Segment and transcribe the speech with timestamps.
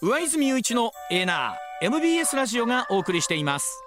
[0.00, 3.82] 上泉雄一のエナー MBS ラジオがお送りしています。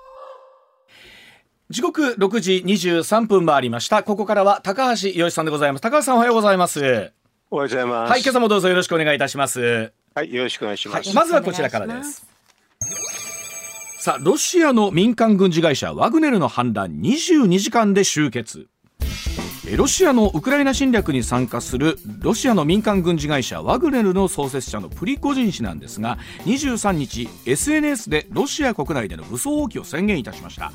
[1.69, 4.03] 時刻6時23分回りました。
[4.03, 5.81] ここからは高橋洋一さんでございます。
[5.81, 6.81] 高橋さんおはようございます。
[6.81, 7.11] おはよ
[7.51, 8.09] うございます。
[8.11, 9.93] はい今朝もどうぞよろしくお願いいたします。
[10.13, 12.27] はいよろしくお願いします、はい、まずはこちらからです。
[13.99, 18.67] さあロシアの民間軍事会社ワグネルの反乱22時間で終結
[19.77, 30.73] ロシアのウクライナ侵略に参加するロシアの民間軍事会社ワグネルの創設者のプリコジン氏なんですが23日 SNS でロシア国内での武装放棄を宣言いたしました。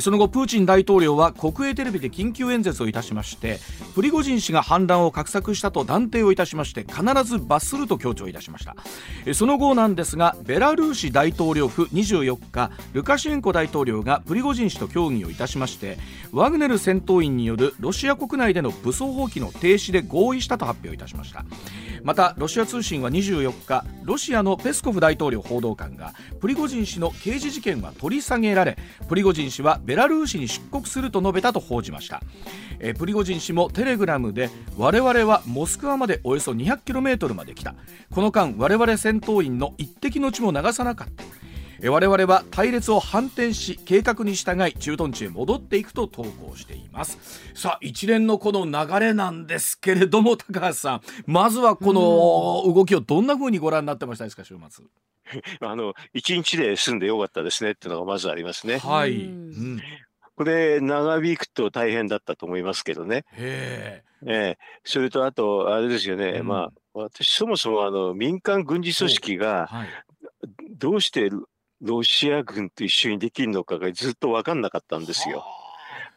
[0.00, 3.58] その後プーチン大統領は国営テレビで緊急演説をいたしまして
[3.94, 8.74] プリゴジン氏が反乱を画策したと断定をいたしまして必ず罰すると強調いたしました。
[9.34, 15.98] その後なんですがベラルーシ大統領府24日ルカシェンコ大統領がプリゴジン氏と協議をいたしまして
[16.32, 21.44] ワグネル戦闘員によるロシア国内での武装放棄の停止で合意したと発表いたしました。
[22.02, 32.22] またロシア通信は24日ロシアのペスコフ大統領報道官がプリゴジン氏の刑事事件は取り下げられプリゴジン氏はベラルーシに出国すると述べたと報じました。
[32.80, 37.74] えプリゴジン氏もテレグラムで我々はモスクワまでおよそ 200km まで来た。
[38.10, 41.39] この間我々戦闘員の一滴の血も流さなかった。
[41.88, 47.18] 我々は隊列を反転し計画に従い駐屯地へ戻っていくと投稿しています。
[47.54, 51.00] さあ一連のこの流れなんですけれども高橋さん。
[51.26, 54.24] まずはこの動きをどんな風にご覧になってました？
[54.24, 54.84] ですか週末。
[55.60, 58.78] あの一日で済んでよかったですねっていうのがまずありますね。
[58.78, 59.80] はい、うん。
[60.36, 63.24] これ長引くと大変だったと思いますけどね。
[63.36, 64.58] ええ。
[64.84, 69.70] それとあとあれですよね、うん、まあ私そもそもあの民間軍事組織が
[70.70, 71.30] どうして
[71.80, 75.44] ロシア軍と一緒にできるのかがずっと分かんなかったんですよ。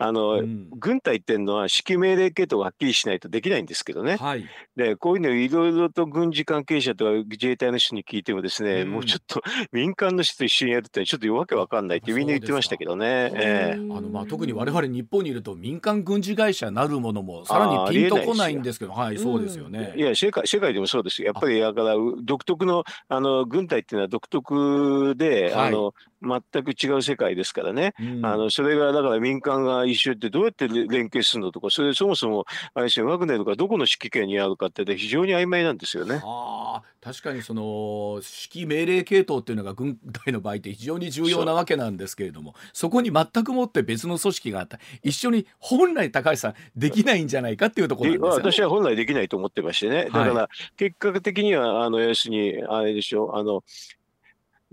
[0.03, 4.17] あの、うん、軍隊っていうのは指揮命令系統がはっきりしないとできないんですけどね。
[4.17, 4.45] はい、
[4.75, 13.31] で、こういうのいろいろと軍事関係者とか自衛隊の人に聞いてもですね、うん、もうちょっと民間の人と一緒にやるってちょっとわけわかんないってみんな言ってましたけどね。
[13.33, 19.93] えー、あのまあ特に我々日本にいると民間軍事会社なるものもさらにピンとこないんですけど、はい、そうですよね。
[19.95, 36.21] いや世界世界でもそうですやっぱりだから独特のあの軍隊っていうのは独特で、はい、あの全く違う世界ですからね、うん、あのそれがだから民間が一緒ってどうやって連携するのとか、それそもそもあれですよワグネルがどこの指揮権にあるかって非常に曖昧なんですよね。
[36.23, 38.21] あ確かにその
[38.53, 44.79] 指揮命令系統っていうのが軍隊の場合って非常に重要なわけなんですけれどもそこに全くもって別の組織があった。
[45.03, 50.05] 一緒に本来高橋さんできないんじゃないかっていうところなんですよ、ね、私は本来できないと思ってましてね。
[50.05, 53.63] だから結果的にはあの要するにあれでしょうあの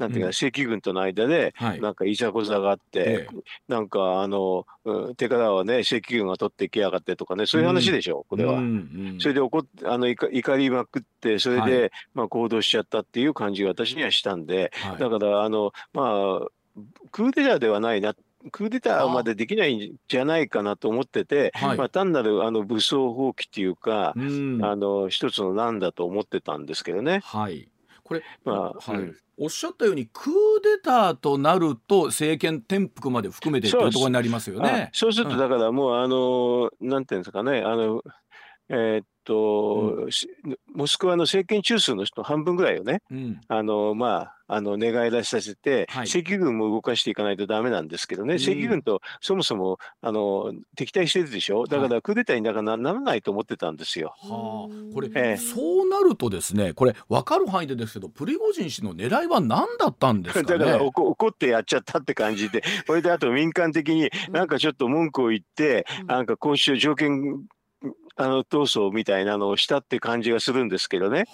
[0.01, 3.29] なんていうか、正規軍との間で、なんかいざこざがあって、
[3.69, 4.67] なんかあの、
[5.19, 8.61] 手からはね、正規軍が取っていきやがってとかね、そういう話でしょ、これは。
[9.19, 16.49] それで怒っあの怒りまくって、それで、まあ行動しちゃったっていう感じが私にはしたんで、だから、あの、まあ、
[17.13, 18.15] クーデターではないな
[18.53, 27.21] クーデターまでできないんじゃないかなと思ってて、まあ、単なるあの武装放棄というか、うん、あの一つのなんだと思ってたんですけどね。
[27.23, 27.69] はい、
[28.11, 29.17] これ、まあはい、うん。
[29.39, 30.33] おっしゃったようにクー
[30.65, 34.91] デターとなると政権転覆まで含めてというところになりますよね。
[34.93, 38.03] そうするとだからもう、あのなんていうんですかねあの
[38.69, 54.15] えー、っと、うん、モスクワの政権中枢の人半分ぐらいをね、うん、あのまああの寝返らさせて、はい、正規軍も動かしていかないとだめなんですけどね、うん、正規軍とそもそもあの敵対してるでしょ、だからクーデターになならないと思ってたんですよ。
[54.19, 67.45] はあ、これ、えー、そうなるとですね、これ、分かる範囲でですけど、プリゴジン氏の狙いは何だったんですか、ね、 だから怒ってやっちゃったって感じで、それであと民間的になんかちょっと文句を言って、なんか交渉条件
[68.21, 71.25] あの闘争みたいなのをしたって感じがするんですけどね。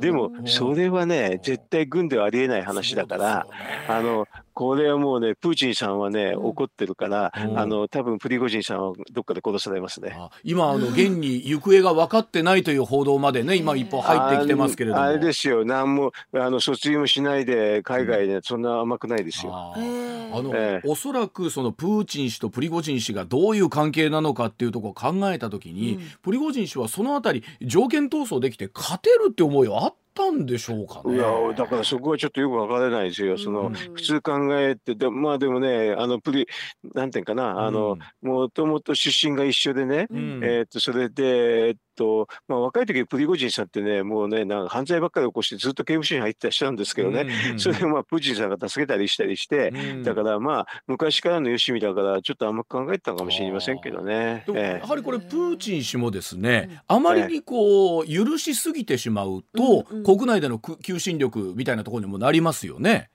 [0.00, 3.46] でもそれはね絶対軍ではありえない話だから、
[3.88, 4.26] あの
[4.58, 10.18] これはもうね、プーチンさんはね、怒ってるから、うん、あの多分プリゴジンさんはどっかで殺されますね。
[10.42, 15.02] 今、あの現に行方が分かってないという報道までね、今、一歩入ってきてますけれども。
[15.02, 19.52] あれですよ、何もあの卒業もしないで、海外でそんな甘くないですよ。
[19.54, 31.16] あの、えー、おそらくそのプーチン氏とプリゴジン氏がどういう関係なのかっていうところを考えたときに、うん、プリゴジン氏はそのあたり、条件闘争できて勝てるって思いはあったったんでしょうかね。
[31.16, 31.26] いや
[31.56, 33.38] だからそこはちょっとよくわからないですよ。
[33.38, 36.46] その、普通考えてでまあでもねあのプリ
[36.94, 54.44] なんていうかなあのもともと出身が一緒でね、うん、えっとそれでえっとまあ、若い時プリゴジンさんってねもうねなんか犯罪ばっかり起こしてずっと刑務所に入ってた人なんですけどね、うんうん、 それをまあプーチンさんが助けたりしたりして、うん、だからまあ昔からのよしみだからちょっと甘く考えてたかもしれませんけどね。
[54.48, 63.10] やはりこれプーチン氏もですねあまりにこう許しすぎてしまうと、国内での求心力みたいなところにもなりますよね。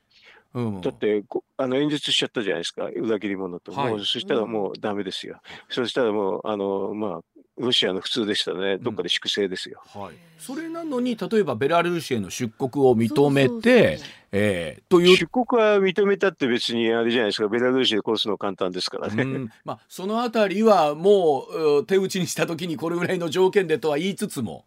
[0.54, 1.24] うん、だって
[1.58, 2.86] あの演説しちゃったじゃないですか。
[2.86, 5.40] 裏切り者と、はい、もうそしたらもうダメですよ、うん、
[5.70, 7.22] そしたらもうあのまあ
[7.58, 9.82] ロシアの普通でしたね、どっかで粛清ですよ。
[9.96, 14.00] うん、はい、それなのに、例えばベラルーシへの出国を認めて、
[14.32, 15.16] えー、という。
[15.16, 19.52] 出国は認めたって別にあれじゃないですか、ベラルーシで殺すの簡単ですからね。
[19.64, 21.48] まあ、そのあたりはも
[21.80, 24.66] う手打ちにしたときにこれぐらいの条件でとは言いつつも。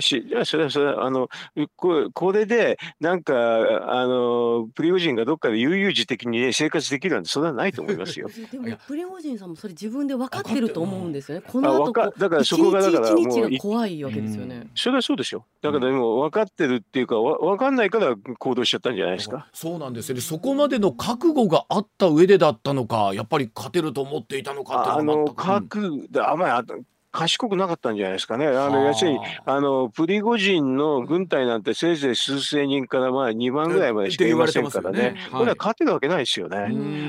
[0.00, 1.28] しいやそれはそれはあの
[1.76, 8.28] ここれでなんかあのプリゴジンがどっかで悠々自適に、ね、生活できるなんてそれはないと思いますよ。
[8.52, 11.44] でもプリゴジンさんもそれ自分で分かってると思うんですよね。
[11.46, 14.68] この後こだからそこがだからもう怖いわけですよね。
[14.74, 15.44] それはそうでしょ。
[15.62, 19.48] だからでも分かってるっていうかわ分かんないから行動しちゃったんじゃないですか？
[19.52, 20.20] そうなんですよ、ね。
[20.20, 26.84] そこまでの覚悟があった上でだったのか、やっぱり勝てると思っていたのかあの覚あまり
[27.16, 28.46] 賢くなかったんじゃないですかね。
[28.46, 34.98] あの、要するに、あの、プリゴジンの軍隊なんてせいぜい数千人からまあ2万ぐらいまでしかいませんからね。
[34.98, 35.16] ね。
[35.32, 36.58] これは勝てるわけないですよね。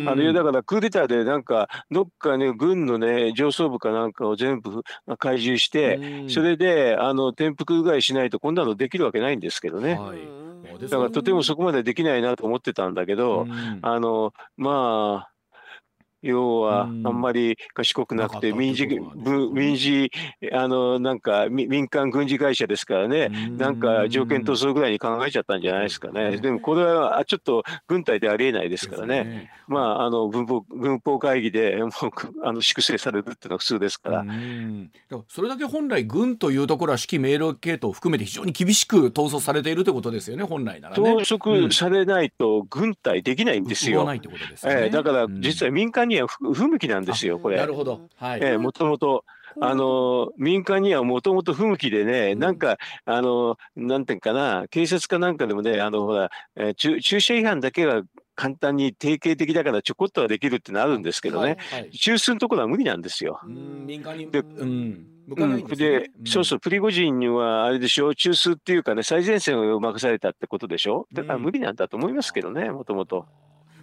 [0.07, 4.83] あの、だからクーデターでなんか、どっかね、軍のね、上層部かなんかを全部
[5.17, 9.95] 開示して、それで、あの、転覆ぐらいしないとこんなのできるわけないんですけどね。
[9.95, 10.19] はい。
[10.81, 13.47] だからとてもそこまでできないなと思ってたんだけど、
[13.81, 15.36] あのまあ
[16.21, 18.87] 要はあんまり賢くなくて民事
[19.53, 20.11] 民事
[20.51, 23.29] あのなんか民間軍事会社ですからね。
[23.57, 26.37] なんか条件闘争ぐらいに考えちゃったんじゃないですかね。
[26.37, 29.51] でもこれはちょっと軍隊でありえないですからね。
[29.67, 31.91] まああの軍法軍法会議でもう
[32.43, 34.25] あの粛清されるっていうのは普通ですから。
[35.27, 41.01] それだけ本来軍というところは指揮命令系統を含めて非常に厳しく統率されているということですよね本来ならね。
[41.01, 41.21] 統
[41.55, 44.07] 率されないと軍隊できないんですよ、
[44.65, 47.57] えだから実は民間には不向きなんですよ、これ。
[47.57, 48.01] なるほど。
[48.17, 48.39] はい。
[48.41, 49.25] えー、もともと。
[49.59, 58.03] あの民間にはもともと不向きでね、なんか、あのなんていうかな、警察かなんかでもね、あのほら、えー、駐駐車違反だけが
[58.35, 63.39] 簡単に定型的だからちょこっとはできるってのあるんですけどね、はいはい、中枢のところは無理なんですよ。
[63.47, 65.07] 民間にで、うん
[65.75, 73.25] で、そうそう、プリゴジンにはあれでしょ、中枢っていうかね、最前線を任されたってことでしょ、だから無理なんだと思いますけどね、もともと。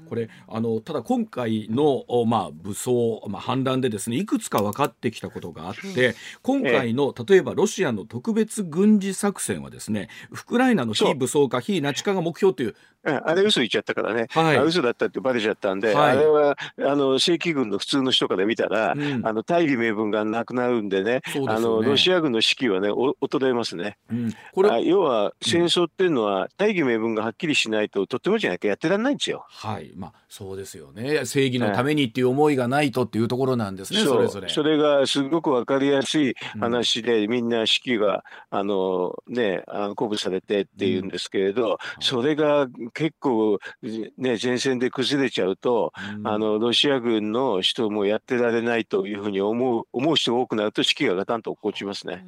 [0.09, 12.75] これあのただ今回の、まあ、武装、まあ、反乱でですねいくつか分かってきたことがあって今回の例えばロシアの特別軍事作戦はですねウクライナの非武装化非ナチ化が目標という
[13.07, 21.21] あれ嘘言っちゃったからね、はい、嘘だったってバレちゃったんで、はい、あれはあの正規軍の普通の人から見たら、うん、あの大義名分がなくなるんでね、ね。
[21.49, 29.45] あのロシア軍の士気はね、衰えますね、うん、これ要は戦争っていうのは、大義名分がはっきりしないと、とってもじゃなきゃやってらんないんですよ。
[29.49, 34.49] はいまあ、そうですよね、正義のためにっていう思いがないとっていうところなんですね、はい、それぞれ。
[34.49, 43.59] それがすごく分かりやすい話で、うん、みんな士気があの、ね、あの鼓舞されてっていうんですけれど、それが結構、
[44.19, 52.25] ね、前線で崩れちゃうと、うん、あのロシア軍の人もやってられないというふうに思う思う人が多くなると士気がガタンと落っこちますね。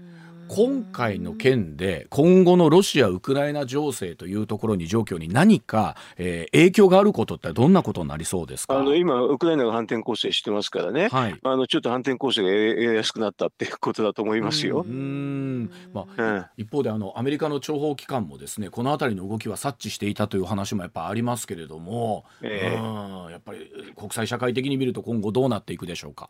[0.49, 8.79] 今回の件で今後のロシア・ウクライナ情勢というところに状況に何か、えー、影響があることってどんなことになりそうですか？
[8.79, 14.85] あの今、ウクライナが反転攻勢してますからね、はい、あのちょっと反転攻勢がやりやすくなったっていうことだと思いますよ。
[14.87, 15.71] うん。
[15.95, 23.33] まあ、うん、一方であのアメリカの諜報機関もですねこの辺りの動きは察知していたという話もやっぱありますけれども、えー、うん。
[23.33, 26.29] やっぱり国際社会的に見ると今後どうなっていくでしょうか？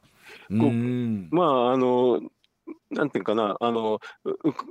[0.49, 1.29] うん。
[1.33, 2.21] まああの
[2.91, 4.01] なんていうかな、あの、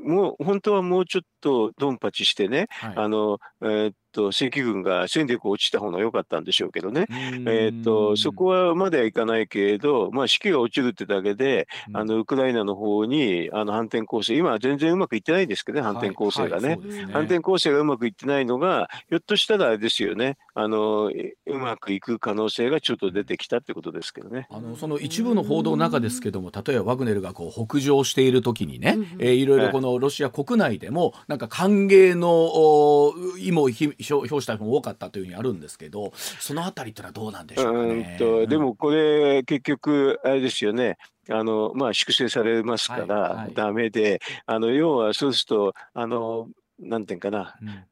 [0.05, 16.69] もう、本当はもうちょっとドンパチしてね、はい、あの、えー、っと、正規軍が戦力落ちた方が良かったんでしょうけどね、えー、っと、そこはまではいかないけれど、まあ、士気が落ちるってだけで、あの、ウクライナの方に、あの、反転攻勢、今は全然うまくいってないんですけどね、反転攻勢がね。
[16.69, 16.77] はい。
[16.77, 17.07] はいね。
[17.11, 21.11] 反転攻勢がうまくいってないのが、ひょっとしたらあれですよね、あの、
[21.45, 24.47] うまくいく可能性がちょっと出てきたってことですけどね。
[24.49, 33.69] あの、その一部の報道の中ですけども、例えばワグネルがこう北上している時にね、えー、いろいろこのロシア国内でも、なんか歓迎の意も
[34.11, 38.15] 表した人も多かったというふうにあるんですけど、そのあたりってのはどうなんでしょうかね。
[38.19, 40.97] とでもこれ、結局、あれですよね。
[41.29, 44.11] あのまあ、粛清されますからだめで、はい。
[44.11, 47.83] はい、あの要はそうするとあのなんていうかな、うん、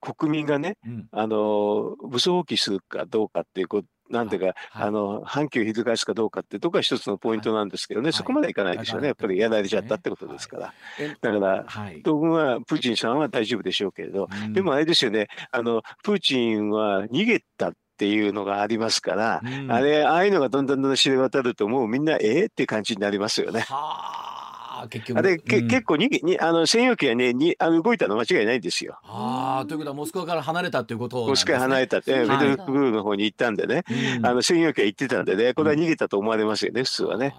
[0.00, 10.74] 国民がね、うん、あの武装放棄するかどうかっていうことなんていうか、はい、あの反旗を翻すかどうかってとこが一つのポイントなんですけどね、はい、そこまでいかないですよね、やっぱりやられちゃったってことですから。
[11.20, 11.66] だから、
[12.02, 23.60] 当分はプーチンさんは大丈夫でしょうけれど、でもあれですよね、あのプーチンは逃げたっていうのがありますから、あれ、ああいうのがどんどんどんどん知れ渡ると、もうみんな、ええー、って感じになりますよね。
[23.60, 24.43] はあ
[24.88, 25.18] 結局。
[25.18, 28.98] あれ、け、うん、結構ににあの専用機はねにあの動いたの間違いないんですよ。
[29.04, 33.84] ああということはモスクワから離れたということ、ね、モスクワ離れたって、メドルクルの方に行ったんでね、
[34.16, 37.34] うん、あの専用機は行ってたんでねこれは逃げたと思われますよね、普通はね。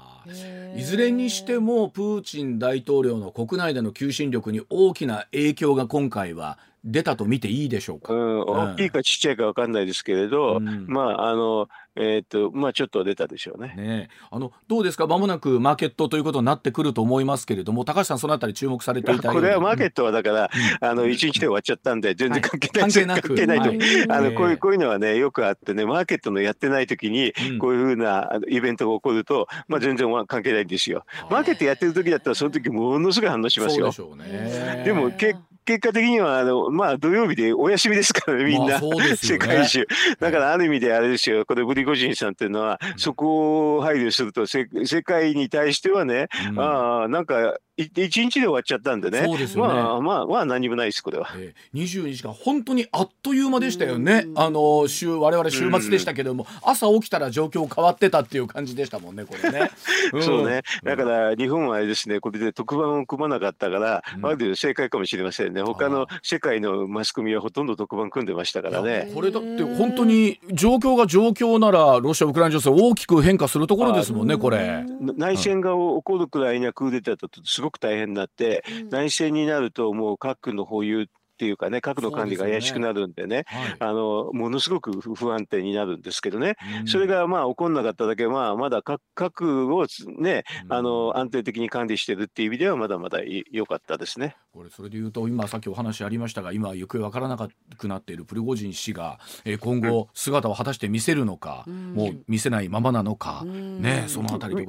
[0.75, 8.13] いずれにしてもプーチン大統領の国内での求心力に大きな影響が今回は出たと見ていいでしょうか。
[8.13, 13.73] うん、大きいかちっちゃいか分かんないですけれど、うん、まああのえー、っとまあちょっと出たでしょうね。
[13.75, 15.07] ねあのどうですか？
[15.07, 20.49] まもなくマーケットということになってくると思いますけれども高橋さんそのあたり注目されていたこれはマーケットはだから、
[20.81, 23.27] うん、あの一日で終わっちゃったんで全然関係ない、はい、関係なく。
[23.29, 31.05] 関係ないと、はい、あのこういうこういうのはねよくあってねマーケットのやってない時にこういうふうなイベントが起こると、まあ全然関係ないんですよ。
[31.29, 33.91] マーケットやってる時だったらその時ものすごい反応しますよ。
[34.17, 39.85] ででも結結果的にはあの、まあ、土曜日でお休みですからね、みんな、まあね、世界中。
[40.19, 44.67] だからある意味であれですよ、これ、ブリゴジンさんっていうのは、そこを配慮すると、世
[45.03, 49.23] 界に対してはね、うん、ああ、なんか、一日で終わっちゃったんでね。
[49.25, 49.61] そうですね。
[49.61, 51.29] まあまあまあ何もないですこれは。
[51.35, 54.27] えー、22時間本当にあっという間でしたよね。
[54.35, 59.71] あの週我々週末でしたけども、朝起きたら状況変わってたっていう感じでしたもんねこれね。
[60.13, 60.61] うん、そうね。
[60.85, 65.54] だから日本はあれですねこれで特番を組まなかったから、うん、ある程度正解かもしれませんね。
[65.63, 69.11] 他の世界のマスコミはほとんど特番組んでましたからね。
[69.13, 74.85] これだって本当に状況が状況ならロシアウクライナ情勢大きく変化するところですもんねこれ。
[74.99, 89.85] 内戦が起こるくらいにはクーデターだとすごく大変になって。、内戦になるともう核の保有っていうかね核の管理が怪しくなるんでね、ねはい、あのものすごく不安定になるんですけどね、うん、それがまあ起こんなかっただけ、まあ、まだ核を
[90.17, 93.19] ね、うん、あの安定的に管理してるっていう意味ではまだまだ
[93.51, 94.37] 良かったですね。
[94.53, 104.65] これそれでいうと今さっきお話ありましたが今行方わからなくなっているプリゴジン氏が、えー、今後姿を果たして見せるのか、うん、もう見せないままなのか、ねそのあたりで。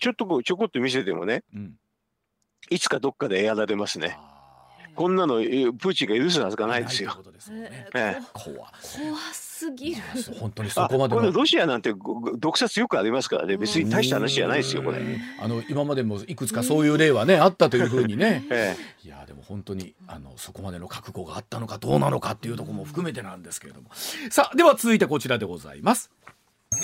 [0.00, 1.74] ちょっとちょこっと見せてもね、うん。
[2.70, 4.16] いつかどっかでやられますね。
[4.98, 7.16] こんなのプーチンが許すはずがないですよ。
[8.32, 8.68] 怖
[9.32, 10.02] すぎる。
[10.40, 11.94] 本当にそこまでこれロシアなんて
[12.36, 13.56] 毒殺よくありますからね。
[13.56, 14.98] 別に大した話じゃないですよこれ。
[15.40, 18.42] あの今までもいくつかそういう例はねあったというふうにね。
[19.04, 23.90] いやでも本当にあのそこまでの覚悟があったのかどうなのかっていうところも含めてなんですけれども。
[24.30, 26.10] さあでは続いてこちらでございます。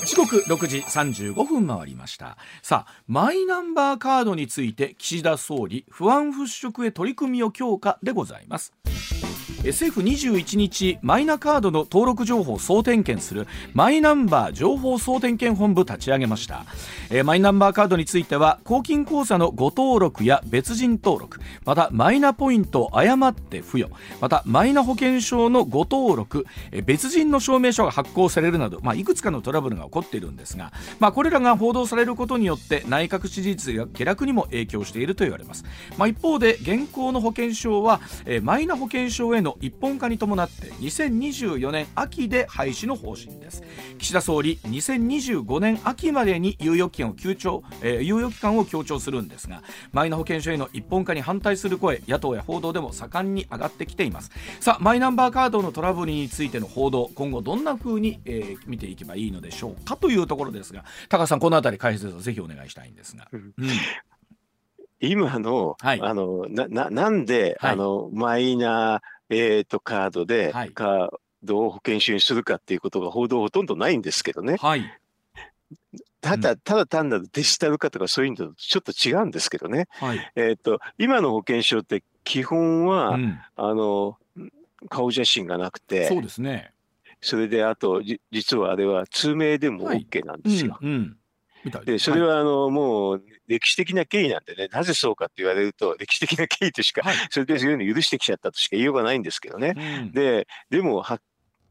[0.07, 2.37] 時刻6時35分回りました。
[2.62, 8.73] さあマイナンバーカードについて岸田総理不安払拭へ取り組みを強化でございます。
[9.64, 16.66] SF21 日マイナカードの登録情報総点検するマイナンバー情報総点検本部立ち上げました、
[17.09, 23.90] えー、マイナンバーカードについては公金口座の誤登録や別人登録またマイナポイントを誤って付与
[24.21, 35.64] またマイナ保険証の誤登録、えー、別人の証明書が発行されるなど、まあ、いくつかのトラブルが起こっているんですが、まあ、これらが報道されることによって内閣支持率や下落にも影響していると言われます、
[35.97, 43.62] まあ、一方で現行の保険証は、えー、マイナ保険証への一本化に伴って2024年秋で廃止の方針です。
[43.99, 54.30] 岸田総理2025年秋までに猶予期間を強調、えー、猶予期間を強調するんですがマイナ保険証への一本化に反対する声野党や報道でも盛んに上がってきています。
[54.61, 63.54] さあマイナンバーカードのトラブルについての報道今後どんな風に、えー、見ていけばいいのでしょうかというところですが高橋さんこの辺り解説をぜひお願いしたいんですが、うん。
[65.00, 69.02] 今の、はい、あのなななんで、はい、あのマイナ
[69.38, 71.11] えーと、カードで、はい、カー
[71.43, 74.57] ドを保険証にするかっていうことが報道ほとんどないんですけどね。
[74.57, 74.85] はい、
[76.21, 79.88] ただ、ただ単なるデジタル化とかそういうのとちょっと違うんですけどね。
[79.91, 84.17] はい、えっ、と、今の保険証って基本は、うん、あの、
[84.88, 86.73] 顔写真がなくて、そうですね。
[87.21, 90.79] それであと、実はあれは通名でも OK なんですよ。
[90.81, 91.17] うんうん
[91.85, 99.75] で、それはあの、もう歴史的な経緯なんでね、なぜそうかって言われると、 歴史的な経緯としか、それでそういうの許してきちゃったとしか言いようがないんですけどね。
[100.12, 101.21] で、でも、は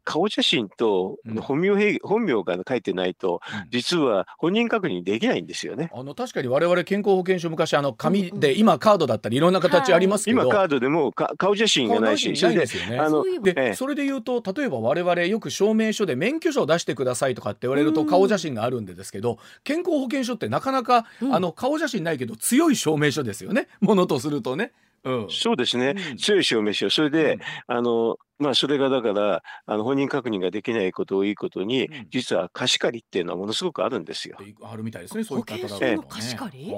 [0.04, 5.92] 顔写真と本名,、うん、本名が書いてないと、実は本人確認できないんですよね。
[5.94, 12.66] あの確かに我々健康保険証昔あの紙で、今カードだったりいろんな形ありますけど、今カードでも顔写真がないし、それで
[13.00, 23.68] あので、それで言うと例えば我々よく証明書で免許証を出してくださいとかって言われると顔写真があるんでですけど、健康保険証ってなかなか、あの顔写真ないけど強い証明書ですよね。
[23.82, 24.72] ものとするとね。
[25.06, 34.38] うん、そうですね、強い証明書、それで、あのまあ、それがだから、あの本人確認ができないことをいいことに、うん、実は貸し借りっていうのはものすごくあるんですよ。
[34.62, 36.74] あるみたいですね、そういった方が、貸し借り、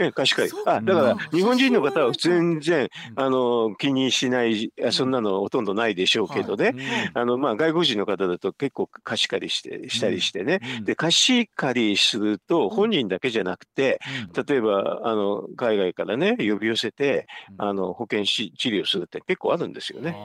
[0.00, 0.56] ええ、貸し借り。
[0.66, 6.74] あ、だから日本人の方は全然、あの気にしない、そんなのほとんどないでしょうけどね。
[7.14, 10.60] あのまあ外国人の方だと結構貸し借りしてしたりしてね。
[10.82, 14.00] で貸し借りすると本人だけじゃなくて、
[14.46, 20.16] 例えばあの海外からね呼び寄せて、あの保険治療するって結構あるんですよね。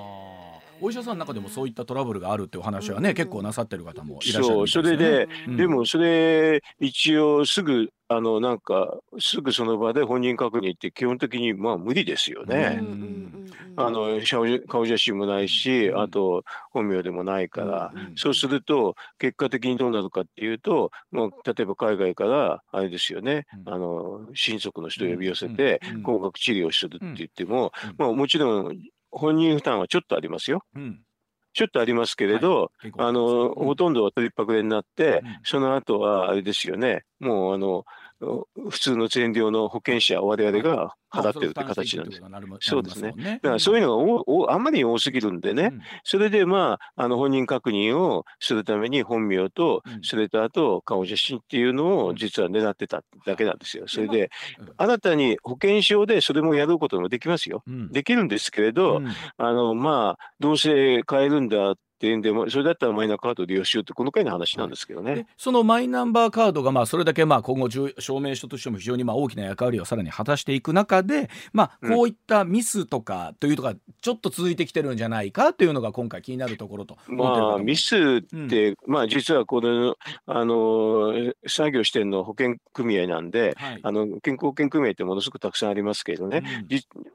[0.82, 12.82] お医者さんの中でもそういったトラブルがあるっていう話はね、結構なさってる方もいらっしゃるそうそれで、うん、でもそれ一応すぐあのなんかすぐその場で本人確認って基本的にまあ無理ですよね。
[13.78, 14.20] あの
[14.68, 28.78] 顔写真もないし、あと本名でもないから、そうすると結果的にどうなるかっていうと、もう例えば海外からあれですよね、あの親族の人を呼び寄せて高額治療するって言っても、まあもちろん
[29.12, 30.64] 本人負担はちょっとありますよ。
[30.76, 31.02] うん。
[31.54, 37.84] ちょっとありますけれど、はい、あの、ほとんどは取りっぱくれになって、うん、その後はあれですよね、もうあの、
[38.70, 42.22] 普通の全量の保険者、我々が払ってるって形なんです。
[42.60, 43.16] そうですね。
[43.42, 45.74] だからそういうのがおおあんまり多すぎるんでね、
[46.04, 53.86] それでまあ、あの本人確認をするために本名と、それとあと顔写真っていうのを実は狙ってただけなんですよ。
[53.88, 54.30] それで、
[54.78, 57.64] 新たに保険証でそれもやることもできますよ。
[57.92, 59.02] できるんですけれど、
[59.38, 65.28] あのまあ、どうせ変えるんだってで、それだったらマイナカード利用しようってこの回の話なんですけどね。
[65.38, 86.44] そのマイナンバーカードがまあそれだけまあ今後証明書としても非常にまあ大きな役割をさらに果たしていく中で、まあ、こういったミスとかというとかちょっと続いてきてるんじゃないかというのが今回気になるところとまあミスって、うん、まあ実はこのあの作業してるの保険組合なんで、はい、あの健康保険組合ってものすごくたくさんありますけどね、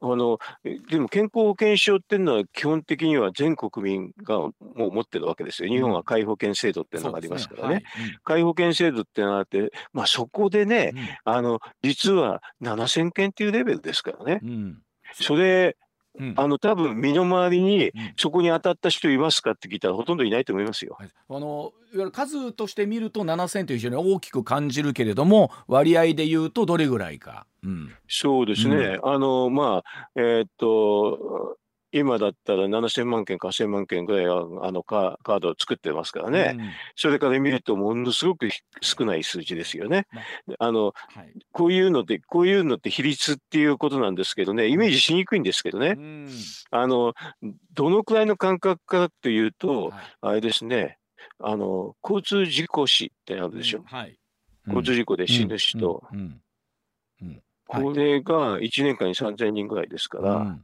[0.03, 0.39] うん、あの
[0.91, 5.69] でも健康保険証っていうのは基本的には全国民がもう持ってるわけですよ。
[5.69, 7.83] 日本は皆保険制度っていうのがありますからね。
[8.27, 14.41] 皆、保険制度っていうのがあって、まあそこでね、うん、あの、実は7000件っていうレベルですからね。
[14.43, 14.79] うん、
[15.15, 15.77] それ、
[16.19, 20.97] うん、あの多分身の回りにそこに当たった人いますかって聞いたらほとんどいないと思いますよ。
[21.01, 27.47] あのいわゆる数として見ると7000という非常に大きく感じるけれども割合で言うとどれぐらいか。
[27.63, 31.59] うん、そうですね、あのまあえー、っと
[31.93, 34.29] 今だったら7000万件か1000万件ぐらいあ
[34.73, 38.49] のカードを作ってますからね、うん、それから見るとものすごく
[38.81, 40.07] 少ない数字ですよね。
[40.59, 46.29] あの、はい、こういうのって、こういうのって比率っていうことなんですけどね、イメージしにくいんですけどね、うん、
[46.71, 47.15] あの
[47.73, 50.99] どのくらいの感覚かというと、はい、あれですね、
[51.39, 53.79] あの交通事故死ってあるでしょ。
[53.79, 53.85] うん。
[53.85, 54.19] はい、
[54.67, 56.03] 交通事故で死ぬ人。
[57.69, 60.59] これが1年間に3000人ぐらいですから、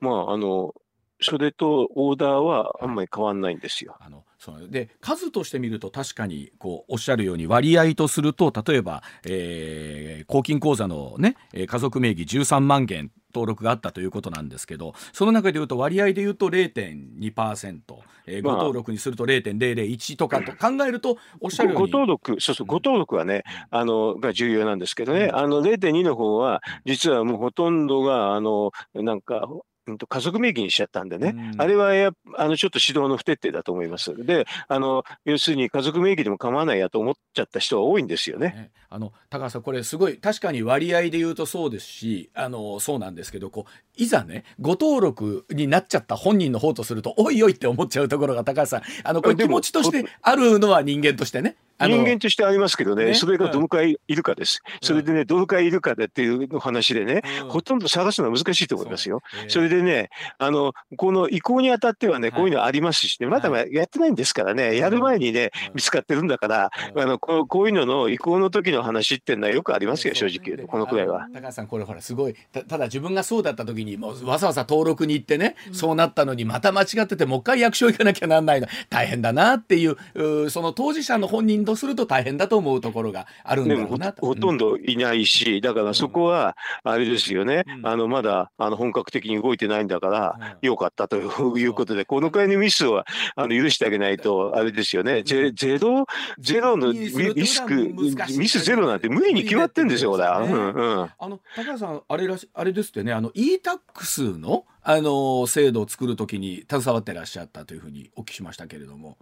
[0.00, 0.74] まあ、あの、
[1.20, 3.96] それとオーダーはあんまり変わんないんですよ。
[4.00, 17.80] あのそうで数として見ると確かにこうおっしゃるように割合とすると例えば、えー、公金口座の、ね、家族名義13万件登録があったということなんですけどその中でいうと割合でいうと0.2%、
[18.26, 21.92] えー、誤登録にすると0.001とかと考えるとおっしゃるように。
[21.92, 29.46] 誤登録そうそう誤登録はね、あのが重要なんですけどね、あの0.2の方は実はもうほとんどがあのなんか
[29.86, 34.14] うん、と家族名義にしちゃったんでね、うん、あれはやあのちょっと指導の不徹底だと思います。
[34.24, 38.48] であの要するに家族名義でも構わないやと思っちゃった人は多いんですよね。
[38.48, 48.82] ねあの高橋さんこれすごい確かに割合で言うとそうですしあのそうなんですけどこういざねご登録になっちゃった本人の方とするとおいおいって思っちゃうところが高橋さん。
[49.04, 51.56] あのこれ気持ちとしてあるのは人間としてね。
[51.88, 53.14] 人間としてありますけどね、ね。
[53.14, 54.62] それがどのくらいいるかです。
[54.82, 59.22] うん、それでね、どのくらいいるかでっていう話でね、うん、ほとんど探すのは難しいと思いますよ。
[59.48, 71.28] そ,、それでね、あの、この移行にあたってはね、こういうのありますしね、まだやってないんですからね、やる前にね、見つかってるんだから、あのこうこういうのの移行の時の話っていうのはよくありますよ、正直このくらいは。
[71.32, 72.34] 高橋さん、これほら、すごい。
[72.52, 96.06] た、ただ自分がそうだった時に、もうわざわざ登録に行ってね、そうなったのに、また間違ってて、もう一回役所行かなきゃなんないの、大変だなっていう、うその当事者の本人とすると大変だと思うところがあるんだろうなほとんどいないし、だからそこは、あれですよね、あのまだあの本格的に動いてないんだから、よかったということで、このくらいのミスはあの許してあげないと、あれですよね、ゼゼロ、
[96.38, 97.94] ゼロのリスク、
[98.36, 100.24] ミスゼロなんて無理に決まってんですよ、これ。
[100.24, 103.30] あの高橋さん、あれらしあれですってね、あの
[103.74, 109.18] e-tax のあの制度を作るときに携わってらっしゃったというふうにお聞きしましたけれども。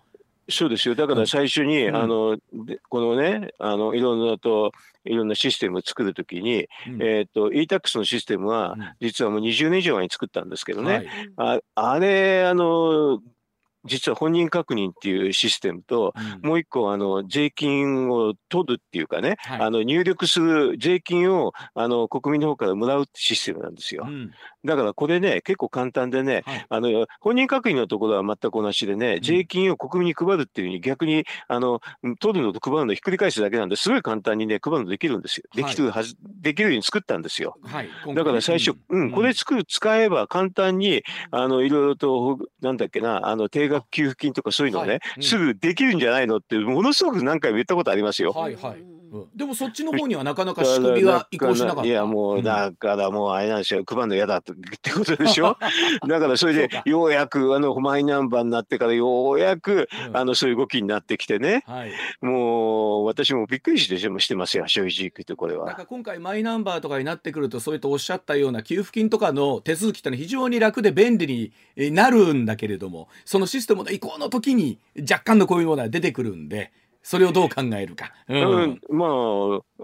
[0.50, 0.94] そうですよ。
[0.94, 2.38] だから最初に、うん、あの、
[2.88, 4.72] このね、あの、いろんなと、
[5.04, 11.06] いろんなシステムを作るときに、うん、えっ、ー、と、e-tax のシステムは、実はもう20年以上前に作ったんですけどね、
[11.36, 13.20] はい、ああれ、あの、
[13.88, 24.04] 実は本人確認っていうシステムと、うん、もう一個、あの、税金を取るっていうかね、はい、あの、入力する税金を、あの、国民の方からもらうシステムなんですよ。
[24.06, 24.30] うん、
[24.64, 31.80] だからこれね、結構簡単でね、はい、あの、本人確認のところは全く同じでね、税金を国民に配るっていうふうに逆に、あの、
[32.20, 33.88] 取るのと配るのひっくり返すだけなんで、す。
[33.88, 35.44] ごい簡単にね、配るのできるんですよ。
[35.54, 37.56] できるはず、できるように作ったんですよ。
[37.62, 45.00] はい、だから最初、うん、これ作る、使えば簡単に、あの、いろいろと、なんだっけな、あの、定額給付金とかそういうのね、はい。
[45.16, 48.32] うん、すぐできるんじゃないのって、ものすごく何回も言ったことありますよ。
[48.32, 48.98] はいはい。
[49.34, 51.88] でもそっちの方にはなかなか仕組みは移行しなかった。
[51.88, 55.56] いやもうだからもうあれなんですよ、配るの嫌だってことでしょ？
[56.06, 65.66] だからそれでようやくあのマイナンバーになってからようやく、あのそういう動きになってきてね、はい、もう私もびっくりしてしてますよ正直言ってこれは。
[65.66, 76.72] なんか今回マイナンバーとかになってくるとそういったおっしゃったような給付金とかの手続きってのは非常に楽で便利になるんだけれどもそのシステムの移行の時に若干のこういうものが出てくるんで。
[77.00, 78.12] それをどう考えるか。
[78.28, 79.06] うん、ま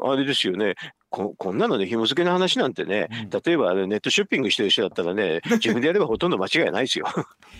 [0.02, 0.74] あ、あれですよね。
[1.14, 7.06] ここんなので紐付けの話なんてね、うん、例えばネットショッピングしてる人だったらね、 自分でやればほとんど間違いないですよ。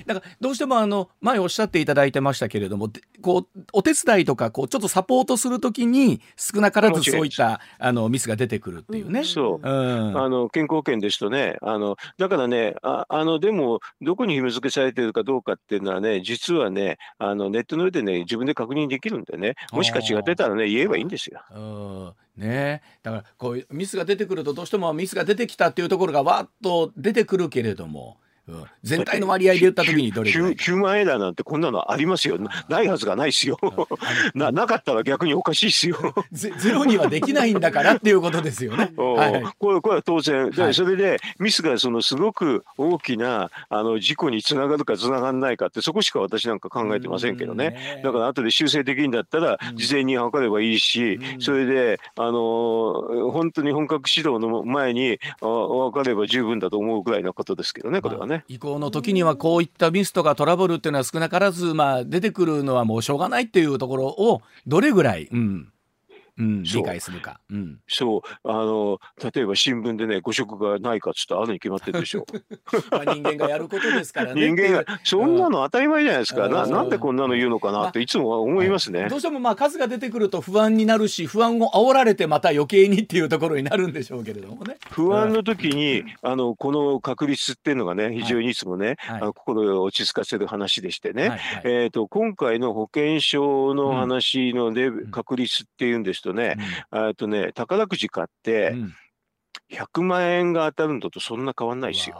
[0.07, 2.91] だからどうしてもあの前おっしゃっていただいてましたけれども、
[3.23, 9.23] こうお手伝いとかこうちょっとサポートするときに少なからずそういったあのミスが出てくるっていうね。
[9.23, 21.41] そう、うん、あの健康保険ですとね、あのだからね、ああのでもどこに紐付けされてるかどうかっていうのはね、実はね、あのネットの上でね自分で確認できるんでね、もしか違ってたらね言えばいいんですよ。
[21.55, 22.83] うんね。
[23.03, 32.39] だからこういうミスが出てくるとどうしてもミスが出てきたっていうところがわっと出てくるけれどもうん、全体の割合で言った時にどれぐらい？9, 9万円台なんてこんなのありますよ。
[32.69, 33.59] ないはずがないですよ。
[34.35, 35.97] ななかったら逆におかしいですよ。
[36.33, 58.34] ゼロにはできないんだからっていうことですよね、 はい、これこれは当然、はい、それでミスがそのすごく大きなあの事故につながるかつながらないかってそこしか私なんか考えてませんけどね、ね、だから後で修正できるんだったら事前に測ればいいし、それであの本当に本格指導の前に分かれば十分だと思うぐらいのことですけどねこれはね。
[58.35, 58.45] ね。
[58.49, 65.73] 移行の時にはこういったミスとかトラブルっていうのは少なからずまあ出てくるのはもうしょうがないっていうところをどれぐらい、うん、
[66.37, 67.41] うん、理解するか。
[67.51, 68.99] うん、そうあの
[69.33, 72.27] 例えば新聞でね誤植がないかっつってあるに決まってるでしょ。
[72.91, 74.41] まあ人間がやることですからね。
[74.41, 76.49] 人間がそんなの当たり前じゃないですか。
[76.49, 79.09] ななんでこんなの言うのかなっていつも思いますね。
[79.09, 84.77] どうしてもまあ数が出てくると不安になるし不安を煽られてまた余計にっていうところになるんでしょうけれどもね。
[84.91, 91.29] 不安の時にあのこの確率っていうのがね非常にいつもね、はい、あの心を落ち着かせる話でしてね。
[91.29, 96.57] はいはい、えっ、ー、と今回の保険証の話のレ、うん、確率っていうんですとね。
[96.91, 97.09] うん。
[97.09, 98.75] えっとね、宝くじ買って、
[99.71, 102.17] 100万円が当たるのとそんな変わんないですよ。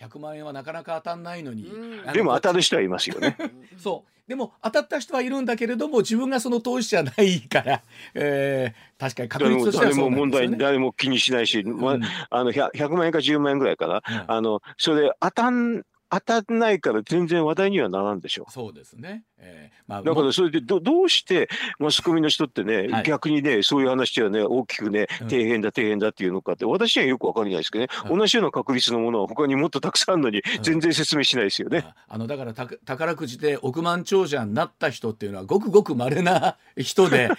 [0.00, 1.70] 100万円はなかなか当たんないのに、
[2.12, 3.36] でも当たる人はいますよね。
[3.78, 4.10] そう。
[4.28, 7.82] でも当たった人はいるんだけれども自分がその投資じゃないから、
[8.14, 11.96] えー、確かに確率としてはそうなんですよ、ね、誰も問題誰も気にしないし、まあ、
[12.30, 18.52] あの 100, 100, 万円か10万円ぐらいかな、うん、あのそれ当たん当たらないから全然話題にはならんでしょう。
[18.52, 19.24] そうですね。
[19.38, 31.78] えー、まあ、だからそれでどどうしてマスコミの人ってね、はい、逆にねそういう話はね大きくね底辺だ底辺だっていうのかって私にはよくわかりないですけどね、うん、同じような確率のものは他にもっとたくさんあるのに全然説明しないですよね。
[31.78, 37.30] うん、あのだから宝くじで億万長者になった人っていうのはごくごく稀な 人で、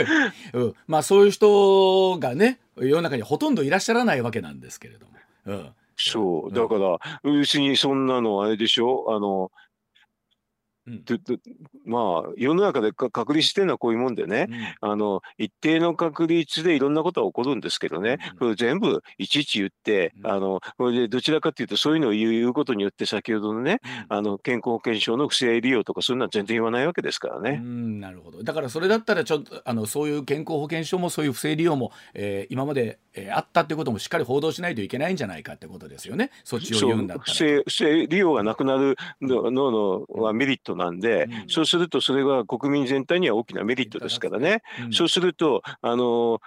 [0.52, 5.12] うん、まあそういう人がね世の中にほとんどいらっしゃらないわけなんですけれども。
[5.46, 6.52] うんそう。
[6.54, 9.06] だから、別にそんなのあれでしょ？
[9.14, 9.50] あの、うん、
[11.84, 14.48] まあ世の中で確立してるのはこういうもんでね、
[14.82, 27.58] うん、あの一定の確率でいろんなことが起こるんですけどね、うん、これ全部いちいち言って、あのこれでどちらかというとそういうのを言うことによって先ほどのね、あの健康保険証の不正利用とかそういうのは全然言わないわけですからね。
[27.60, 28.42] なるほど。
[28.42, 36.30] だからそれだったらちょっとあのそういう健康保険証もそういう不正利用も、えー、今まで、えー、あったっていうこともしっかり報道しないといけないんじゃないかってことですよね。
[36.44, 37.32] そっちを言うんだったら。
[37.32, 46.40] 不正不正利用がなくなるののはメリットなんで、うん、そうするとそれは国民全体には大きなメリットですからね、うん、そうするとあの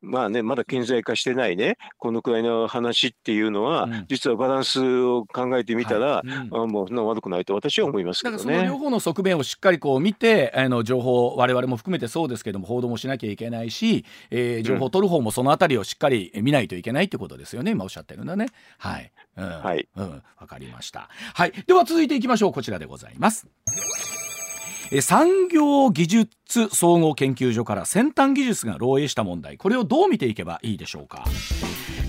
[0.00, 8.38] まあねまだ顕在化してないねこのくらいの話っていうのは、うん、実はバランスを考えてみたら、はい、あもうそんな悪くないと私は思いますけどね。
[8.38, 17.72] だからその両方の側面をしっかりこう見てあの情報我々も含めてそうですけども報道もしなきゃいけないし、えー、情報を取る方もそのあたりをしっかり見ないといけないってことですよね。
[17.72, 18.46] 今おっしゃってるんだね。
[18.78, 21.08] はい、うん、はい、うん、わかりました。
[21.34, 22.52] はい、では続いていきましょう。
[22.52, 23.46] こちらでございます。
[25.00, 26.36] 産業技術
[26.70, 31.24] 総合研究所から先端技術が漏洩した問題これをどう見ていけばいいでしょうか？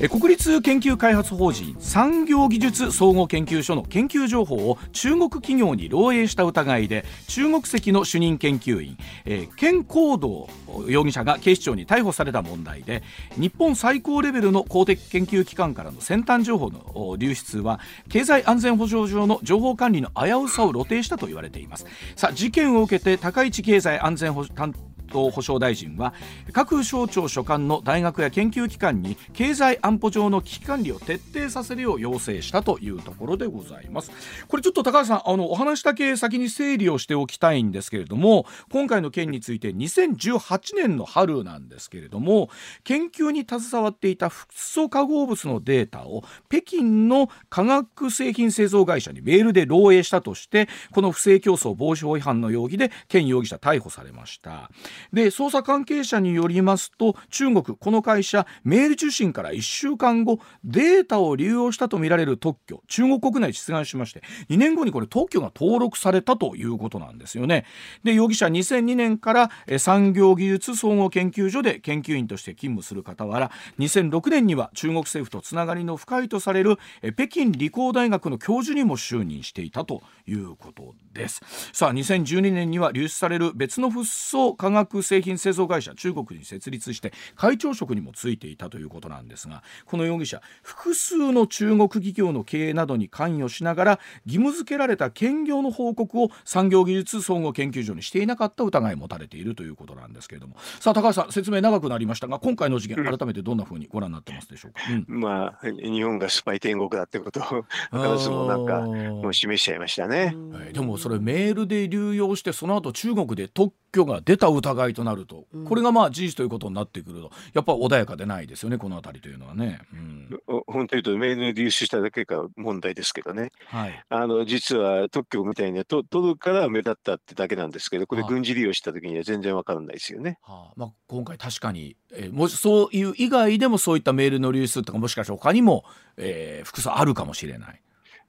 [0.10, 10.50] 国立研究開発法人産業技術総合研究所の研究情報を中国企業に漏洩した疑いで中国籍の主任研究員、えー、健光道
[10.88, 13.04] 容疑者が警視庁に逮捕された問題で
[13.38, 17.80] 日本最高レベルの公的研究機関からの先端情報の流出は
[18.10, 21.86] 経済安全保障上の情報管理の危うさを露呈したと言われています。
[22.16, 24.74] さあ事件を受けて高市経済安全保障
[25.14, 26.14] 当保障大臣は
[26.52, 34.12] 各省庁所管の大学や研究機関に経済安保上の危機管理を徹底させるよう要請したというところでございます。
[34.48, 42.50] これちょっと高橋さんあのお話だけ先に整理をしておきたいんですけれども今回の件について2018年の春なんですけれども
[42.84, 54.70] 研究に携わっていたフッ素化合物のデータを北京の化学製品製造会社にメールで漏洩したとしてこの不正競争防止法違反の容疑でケン容疑者逮捕されました。
[55.12, 67.66] で捜査関係者によりますと中国この会社メール受信から1週間後データを流用したとみられる特許中国国内出願しまして2年後にこれ特許が登録されたということなんですよね。
[68.04, 76.78] で容疑者2002年から産業技術総合研究所で研究員として勤務する傍ら2006年には中国政府とつながりの深いとされる
[77.16, 81.42] 北京理工大学の教授にも就任していたということです。
[81.72, 100.56] さあ2012年には流出される別のフッ素化学製品製造会社中国に設立して会長職にもついていたということなんですがこの容疑者複数の中国企業の経営などに関与しながら義務付けられた兼業の報告を産業技術総合研究所にしていなかった疑いを持たれているということなんですけれども。
[100.80, 110.36] さあ高橋さん説明長くなりましたが今回の事件改めてどんなふうにご覧になってますでしょうか、うん、まあ日本がスパイ天国だってことを必ずもなんかもう示しちゃいましたね、
[110.74, 117.32] でもそれメールで流用してその後中国で特許が出た疑いとなると、うん、これがまあ事実ということになってくると。
[117.54, 119.82] やっぱ穏やかでないですよねこの辺りというのはね。
[119.94, 120.30] うん、
[120.68, 130.38] 本当に言うとメールで流出しただけが問題ですけどね、はい、あの実は特許みたいにと取るから目立ったってだけなんですけどこれ軍事利用した時には全然わからないですよね。
[130.42, 130.74] はあ。
[130.76, 135.86] まあ、今回確かに、えー、もしそういう以外でもそういったメールの流出とかもしかしたら他にも、
[136.18, 137.82] えー、複数あるかもしれない。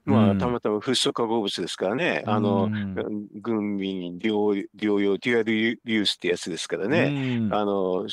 [0.05, 2.69] まあ、たまたまフッ素化合物ですからね、あの、
[3.41, 8.07] 軍民療療養、デュアルリユースってやつですからね、あの、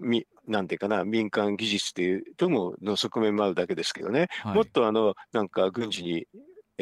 [0.00, 6.26] みなんていうかな、民間技術っていうともの側面もあるだけですけどね、はい、もっとあの、なんか軍事に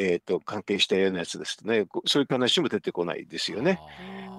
[0.01, 3.81] えーと、関係したようなやつですとね、そういう話も出てこないですよね。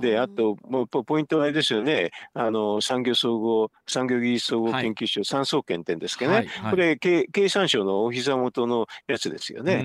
[0.01, 9.79] で、あと、もうポイントはあれですよね、あの産業総合、産業技術総合研究所、産総研ってんですけどね、はいはい、これ経、経産省のお膝元のやつですよね。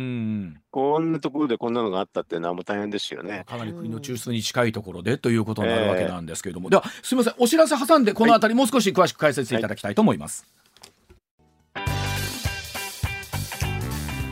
[0.71, 3.43] こんなところでこんなのがあったっていうのはもう大変ですよね。
[3.47, 10.45] かなり国の中枢に近いところでということになるわけなんですけれども、えー、では、すみません、お知らせ挟んで、このあたり、もう少し詳しく解説いただきたいと思います。
[10.45, 10.65] はい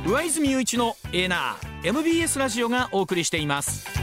[0.06, 4.03] 上泉雄一のエーナー MBS ラジオがお送りしています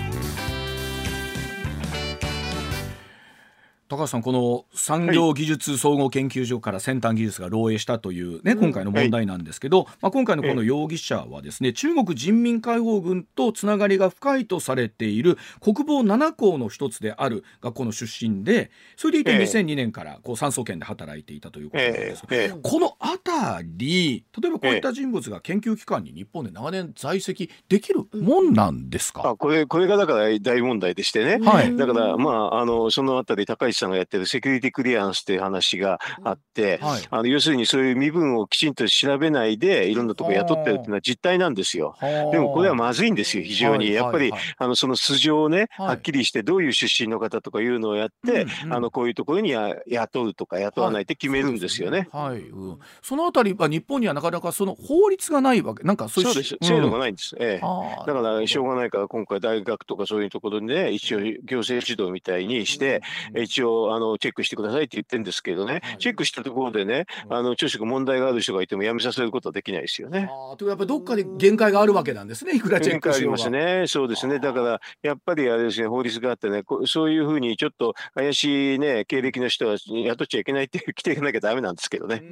[3.90, 39.94] 高橋さん、この産業技術総合研究所から先端技術が漏洩したというね、今回の問題なんですけど、まあ、今回のこの容疑者はですね、中国人民解放軍とつながりが深いとされている国防7校の一つである学校の出身で、それでいて2002年からこう産総研で働いていたということなんですが、このあたり、例えばこういった人物が研究機関に日本で長年在籍できるもんなんですか、あこれこれがだから大問題でしてね、はい、だから、まあ、あのそのあたり、高市さんがやってるセキュリティクリアンスっていう話があって、はい、あの要するにそういう身分をきちんと調べないでい。
[40.00, 41.94] ろんなところ雇ってるっていうのは実態なんですよ。
[42.00, 43.92] でもこれはまずいんですよ非常に。
[43.92, 49.54] やっぱりあのその素性をねはっきりしてどういう出身の方とかいうのをやって、あのこういうところに
[49.86, 52.08] 雇うとか雇わないって決めるんですよね。
[52.12, 57.36] はい、うん、そのあたりは日本にはなかなかその法律がないわけなんかそうです、制度がないんです。
[57.38, 63.02] ええ、だからしょうがないから今回大学とかそういうところにね一応行政指導みたいにして、
[63.36, 70.28] 一応あのチェックしてくださいって言ってるんですけどね、チェックしたところでね、あの、著書問題がある人がいてもやめさせることはできないですよね。
[70.52, 73.38] あとやっぱりどっかで限界があるわけなんですね、いくらチェックしようが。
[73.38, 73.86] 限界ありますね。
[73.86, 74.38] そうですね。
[74.38, 82.22] だから、やっぱりあれですね、法律があってね、そういうふうにちょっと怪しいね、経歴の人は雇っちゃいけないって来ていかなきゃダメなんですけどね。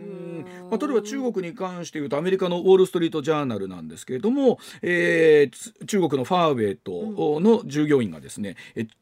[0.71, 8.57] まあ、例えば中国に関して言うと、アメリカのウォール・ストリート・ジャーナルなんですけれども、えー、中国のファーウェイトの従業員がですね、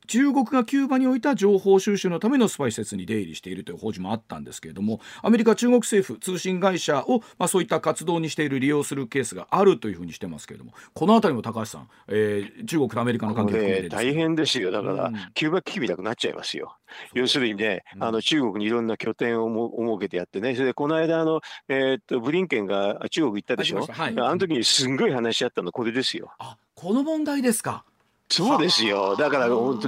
[0.06, 14.72] 中国がキューバに置いた情報収集のためのスパイ施設に出入りしているという報じもあったんですけれどもアメリカ中国政府通信会社を、まあ、そういった活動にしている利用するケースがあるというふうにしてますけれどもこの辺りも高橋さん、えー、中国とアメリカの関係含めて、大変ですよ。
[14.72, 16.76] だから、うん、キューバ危機みたくなっちゃいますよ。
[17.14, 26.32] 要するにね、うん、あの中国にいろんな拠点をも設けてやってね、それでこの間あの、えー、っとブリンケンが中国行ったでしょ、はい、あの時にすんごい話し合ったのこれですよ。
[26.38, 27.84] あこの問題ですか。
[28.28, 29.16] そうですよ。
[29.16, 29.78] だから、ど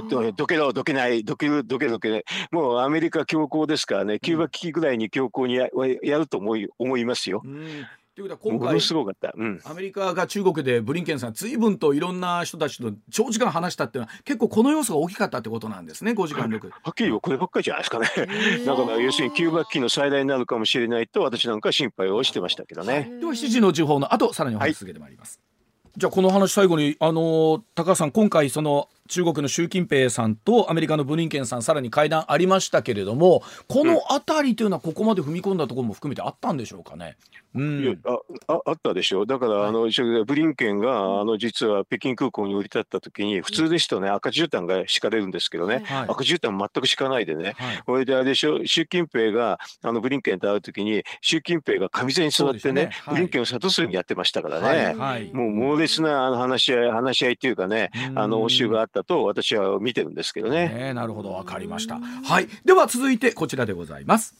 [0.47, 2.23] けろ、どけない、どける、どけどけない。
[2.51, 5.67] もうアメリカ強硬ですからね、キューバ危機ぐらいに強硬にや
[6.03, 7.41] やると思い思いますよ。
[7.43, 7.85] うん。
[8.19, 18.07] ということは今回すごかった、うん、アメリカが中国でブリンケンさん随分といろんな人たちと長時間話したっていうのは結構この要素が大きかったってことなんですね5時間6はっきり言うこればっかりじゃないですかね。
[18.65, 23.09] だから要するにキューバ危機の最大になるかもしれないと私なんか心配をしてましたけどね。
[23.21, 25.48] では7時の時報の後さらにお話続けてまいります、はい
[25.97, 37.17] じゃあこの話最後にあの高橋さん今回その中国の習近平さんとアメリカのブリンケンさんさらに会談ありましたけれどもこの辺りというのはここまで踏み込んだところも含めてあったんでしょうかね。
[37.55, 52.91] うん、あああったでしょう、だから、はい、あのブリンケンがあの実は北京空港に降り立った時に、普通ですとね、赤絨毯が敷かれるんですけどね、はい、赤絨毯全く敷かないでね、はい、これであれでしょ、習近平があのブリンケンと会う時に、習近平が上座に座ってね、ね。
[53.07, 54.93] ブリンケンを諭すようにやってましたからね、
[55.33, 60.69] もう猛烈なあの話し合い、話し合いっていうかね、あの応酬があったと私は見てるんですけどね。
[60.69, 61.99] ねなるほど、分かりました。
[61.99, 64.35] はい、では続いてこちらでございます。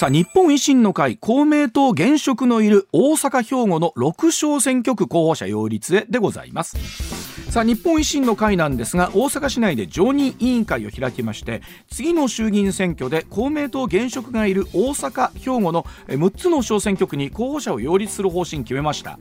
[0.00, 7.09] さあ日本維新の会公明党現職のいる大阪兵庫の6小選挙区候補者擁立へでございます
[7.50, 19.18] さあ日本維新の会なんですが大阪市内で常任委員会を開きまして次の衆議院選挙で公明党現職がいる大阪兵庫の6つの小選挙区に候補者を擁立する方針決めました。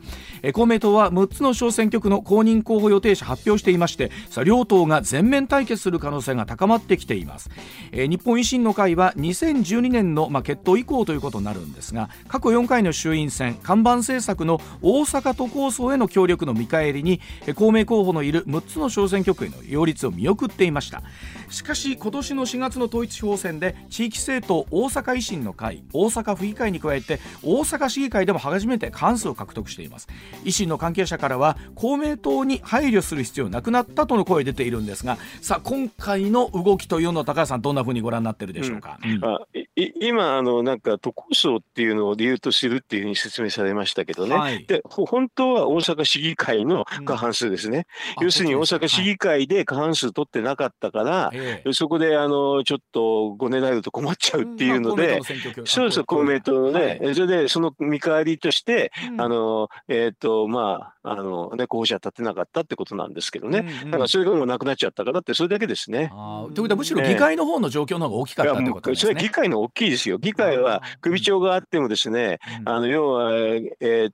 [0.54, 7.50] 公明党は6つの小選挙区の公認候補予定者発表していましてさあ両党が全面対決する可能性が高まってきています。
[7.92, 17.22] 日本維新の会は2012年の、まあ、決闘以降ということになるんですが過去4回の衆院選看板政策の大阪都構想への協力の見返りに
[17.56, 21.02] 公明候補ののいる6つの小選挙区への擁立を見送っていました。
[21.50, 30.08] しかし今年の4月の統一地方選で地域政党大阪維新の会大阪府議会に加えて大阪市議会でも初めて過半数を獲得しています。
[30.44, 39.12] 維新の関係者からは公明党に配慮する必要なくなったとの声出ているんですがさあ今回の動きというのを高橋さんどんなふうにご覧になってるでしょうか、うん。
[39.12, 39.40] うん、あ
[39.76, 47.88] 今あのなんか都構想っていうのを理由とするっていうふうに説明されましたけどね、はい、で本当は大阪市議会の過半数ですね、
[48.22, 51.32] 要するに大阪市議会で過半数取ってなかったから、
[51.74, 55.22] そこであのちょっとごねられると困っちゃうっていうので、
[55.66, 66.10] そうそう、公明党のね、それでその見返りとして、あのえっ、と、まあ、あのね、候補者立てなかったってことなんですけどね、だからそれがもうなくなっちゃったからって、それだけですね。
[66.10, 69.02] ということは、むしろ議会の方の状況の方が大きかったってことですね。
[69.02, 70.18] それは議会の大きいですよ。
[70.18, 74.12] 議会は首長があってもですね、あの要は、えー、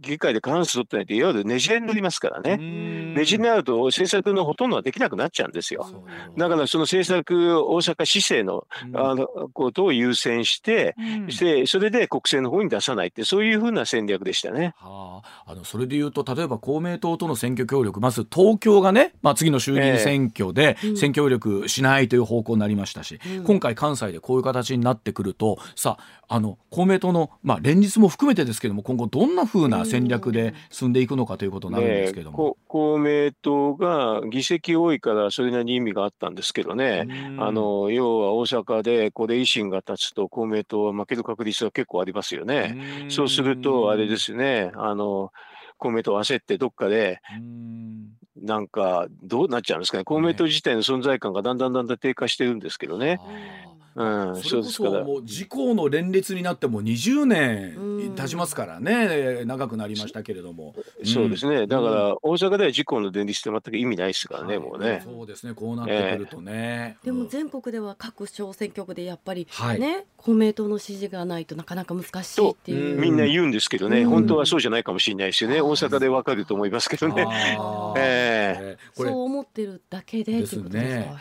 [0.00, 2.56] 議会で過半数取ってないと、いわゆるねじれに乗りますからね。
[3.14, 5.86] ねじれになると政策のほとんどはできなくなっちゃうんですよ。
[6.36, 10.94] だからその政策、大阪市政の,、あのことを優先して、
[11.28, 14.74] してそれで国政の方に出さないって、そういうふうな戦略でしたね。
[14.76, 32.42] はあ、あのそれでいうと、例えば公明党との選挙協力、まず東京がね、まあ、次の衆議院選挙で選挙協力しないという方向になりましたし、今回、関西でこういう形になってくると、さあ、あの公明党の、まあ、連立も含めてですけども、今後、どんなふうな戦略で進んでいくのかということになるんですけども。
[32.42, 37.06] ね、公明党が議席多いからそれなりに意味があったんですけどね、
[37.38, 43.06] あの要は大阪でこれ維新が立つと公明党は負ける確率は結構ありますよね。
[43.10, 44.72] そうするとあれですね。
[44.74, 45.32] あの
[45.76, 47.20] 公明党焦ってどっかで
[48.40, 50.04] なんかどうなっちゃうんですかね。
[50.04, 53.20] 公明党自体の存在感がだんだんだんだん低下してるんですけどね。
[53.94, 60.74] うん、それこそもう自公の連立になっても20年経ちますからね、長くなりましたけれども、
[61.04, 61.66] そうですね。
[61.66, 65.02] だから大阪では自公の連立って全く意味ないですからね、もうね。
[65.04, 65.54] そうですね。
[65.54, 69.46] こうなってくるとね、でも全国では各小選挙区でやっぱり
[69.78, 73.00] ね、公明党の支持がないとなかなか難しいっていう。
[73.00, 75.60] みんな言うんですけどね、本当はそうじゃないかもしれないですよね。
[75.60, 77.26] 大阪でわかると思いますけどね、
[77.96, 81.12] えー、そう思ってるだけでですね。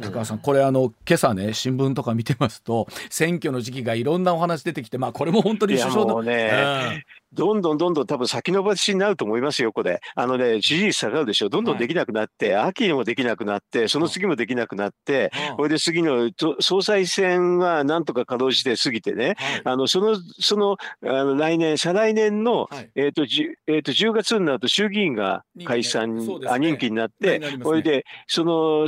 [0.00, 10.00] 高橋さんこれあの今朝ね新聞とか見てますと選挙の時期がいろんなお話出てきてまあこれも本当に首相のね、どんどんどんどん多分先延ばしになると思いますよ、これ。
[10.14, 11.48] あのね、支持率下がるでしょ。
[11.48, 23.22] どんどんできなくなって、はい、秋にもできなくなって、その次もできなくなって、これで次の総裁選はなんとか稼働して過ぎてね、はい、あの、その、その、あの来年、再来年の、はい、えっ、ー、と、
[23.66, 28.86] えっ、ー、と、10月になると衆議院が解散、ね、あ任期になって、ね、これで、その、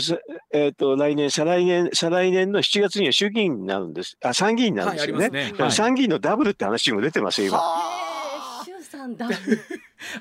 [0.53, 4.17] えっ、ー、と、来年、再来年、再来年の7月には衆議院になるんです。
[4.25, 5.29] あ、参議院になるんですよね。
[5.29, 8.10] ね参議院のダブルって話も出てますよ、今。
[9.01, 9.29] さんだ。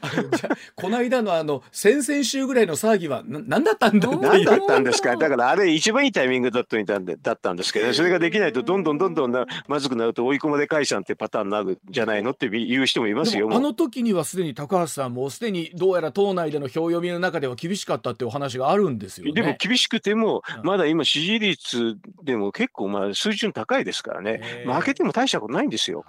[0.02, 5.16] あのじゃこの間のあの先々週ぐらいの騒ぎはな何だったんだ何だったんですか？
[5.16, 13.50] だからあれ一番いいタイミングだったんでだったんですけどそれができないとどんどんどんどんなまずくなると追い込まれ解散ってパターンになるんじゃないのって言う人もいますよ。
[13.54, 24.66] あの時にはすでに高橋さんもすでにどうやら党内での票読みの中では厳しかったっていうお話があるんですよ、ね、でも厳しくてもまだ今支持率でも結構まあ水準高いですからね。
[24.66, 26.04] 負けても大したことないんですよ。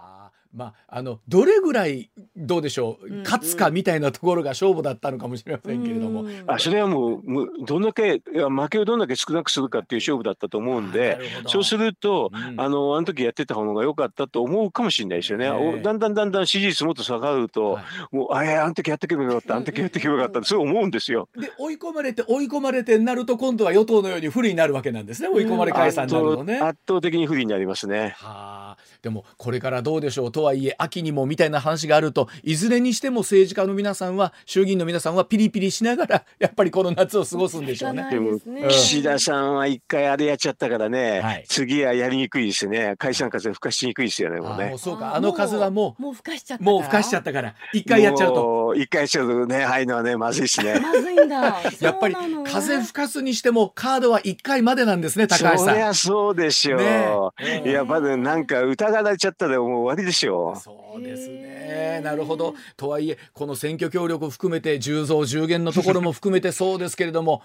[0.52, 7.22] まあ、あのどれぐらいどうでしょう、勝つかみたいなところが勝負だったのかもしれませんけれども、あそれはもう
[7.66, 15.46] どんだけ負けをどんだけ少なくするかっていう勝負だったと思うんでそうすると、うん、あのあの時やってた方が良かったと思うかもしれないですよね、
[15.82, 21.28] だんだんだんだん支持率もっと下がると、はい、もうあああの時やってけばよかったあの時やってけばよかったってそう思うんですよ。
[21.38, 26.58] で追い込まれて追い込まれてなると今度は与党のように不利になるわけなんですね追い込まれ解散になるとね。
[26.58, 28.14] 圧倒的に不利になりますね。
[28.18, 28.76] はあ。
[29.02, 38.08] でもこれからどうでしょうとはいえ秋にもみたいな話があるといずれにしても政治家の皆さんは衆議院の皆さんはピリピリしながら やっぱりこの夏を過ごすんでしょうね。
[38.10, 38.38] でも
[38.68, 44.70] 岸田さんは一回あれやっちゃったからね、はい、次はやりにくいですね解散風吹かしにくいですよねもうね。
[44.70, 50.80] もうそうかあの風はもうもう吹かしちゃったもう吹かしちゃったから一回やっちゃうと一回やっちゃうとね入るのはねまずいしね。
[50.80, 51.60] まずいんだ。
[51.80, 55.66] やっぱり風吹かすにしてもカードは一回までなんですね高橋さん。
[55.66, 57.42] そりゃそうでしょう。
[57.44, 60.58] ね、いやまずなんか疑われちゃったでもう終わりでしょう。
[60.58, 62.00] そうですね。
[62.02, 62.54] なるほど。
[62.76, 67.42] とはいえこの選挙協力を含めて10増10減のところも含めてそうですけれども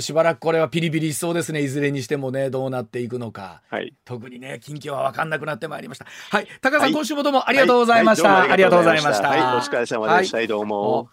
[0.00, 1.62] しばらくこれはピリピリしそうですね。
[1.62, 6.06] いずれにしてもねどうなっていくのか、はい、特にね近況は分かんなくなってまいりました。
[6.30, 6.48] はい。
[6.60, 11.08] 高橋さん、はい、今週もどうもありがとうございました、はい、ありがとうございました、はい、お疲れ様でした、どうも。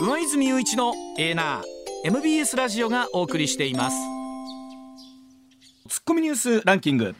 [0.00, 3.96] 上泉雄一のエーナー MBS ラジオがお送りしています。
[5.88, 7.14] ツッコミニュースランキング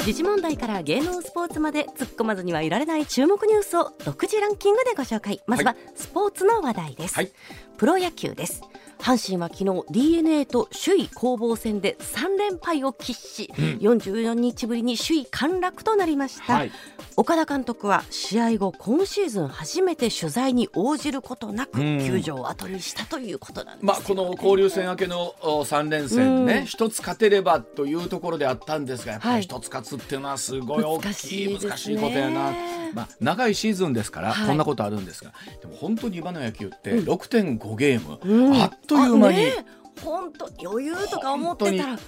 [0.00, 5.40] 時事問題から芸能スポーツまで突っ込まずにはいられない注目ニュースを独自ランキングでご紹介。
[5.46, 7.30] まずはスポーツの話題です、はい、
[7.76, 8.62] プロ野球です
[9.00, 16.72] 阪神は昨日 d n a と首位攻防戦で3連敗を喫し、うん、44日ぶりに首位陥落となりました、はい、
[17.16, 32.80] 岡田監督は試合後今シーズン初めて取材に応じることなく球場を後にしたということなんです、ね、まあ、この交流戦明けの3連戦ね一、つ勝てればというところであったんですがやっぱり一つ勝つっていうのはすごい大きい難しいことやな。
[32.94, 39.36] まあ、長いシーズンですから、こんなことあるんですがでも本当に今の野球って6.5ゲーム、うん、あっという間に。
[39.38, 41.98] ね本当余裕とか思ってたら、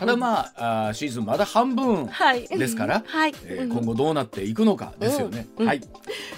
[0.00, 2.08] ただまああシーズンまだ半分
[2.50, 3.34] ですから、はい。
[3.44, 5.80] えー、今後どうなっていくのかですよね、うん、はい。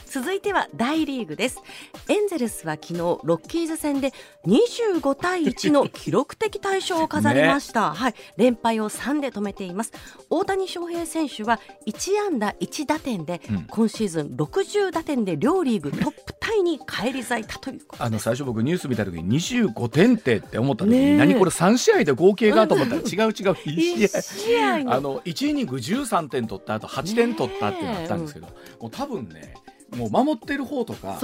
[0.07, 1.63] 続いては大リーグです。
[2.09, 4.13] エンゼルスは昨日ロッキーズ戦で
[4.47, 8.15] 25対1の記録的大勝を飾りました、ね、はい。
[8.37, 9.93] 連敗を3で止めています。
[10.31, 23.31] 大谷翔平選手は1安打1打点で、うん、今シーズン60打点で両リーグトップタイに返り咲いたというあの最初僕ニュース見た時に25点ってって思った時に、何これ3試合で合計がと思ったら違う違う。
[23.31, 24.95] 1試合。
[24.95, 28.47] あの1イニング13点取った後8点取ったってなったんですけど、
[28.81, 29.55] もう多分ね
[29.97, 31.19] もう守ってる方とか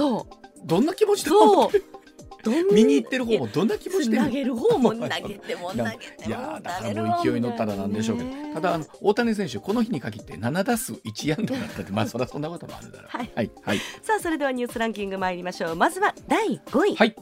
[0.63, 1.85] どんな気持ちで守ってる？
[2.71, 8.29] 見に行ってる方もどんな気持ちで投げる方も投げても投げてもいやだからもう勢いに乗ったらなんでしょうけど。
[8.53, 13.17] ただあの大谷選手この日に限って7打数1安打だったって まあそりゃそんなこともあるだろう。
[13.17, 15.75] はい、はいはい、さあそれではニュースランキング参りましょう。
[15.75, 17.15] まずは第5位、はい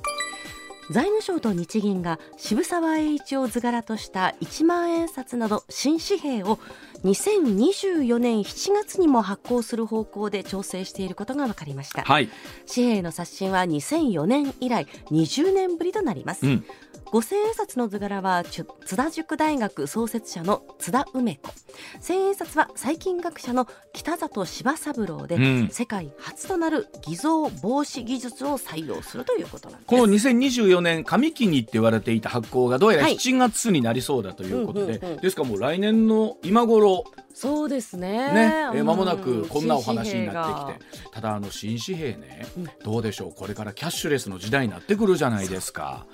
[0.90, 6.60] 財務省と日銀が渋沢栄一を図柄とした1万円札など新紙幣を
[7.04, 12.30] 2024年7月にも発行する方向で調整していることが分かりました、はい、
[12.74, 16.66] 紙幣の刷新は2004年以来20年ぶりとなります、うん
[17.14, 21.53] 五千円札の図柄は津田塾大学創設者の津田梅子。
[22.01, 29.89] 千円札は細菌学者の北里柴三郎で、うん、世界初となる偽造防止技術を採用するということなんです。
[29.89, 37.03] この2024年上期にって言われていた発行がどうやら7月になりそうだということで、ですからもう来年の今頃
[37.36, 38.34] そうですね。
[38.34, 41.09] ねえ間もなくこんなお話になってきて。
[41.11, 43.34] ただあの新紙幣ね、うん、どうでしょう。
[43.34, 46.07] これからキャッシュレスの時代になってくるじゃないですか。